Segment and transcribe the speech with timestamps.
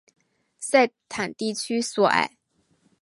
[0.57, 2.35] 塞坦地区索埃。